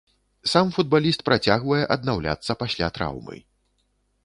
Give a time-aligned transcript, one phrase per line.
[0.53, 3.35] Сам футбаліст працягвае аднаўляцца пасля траўмы.